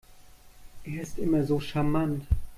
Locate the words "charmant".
1.59-2.25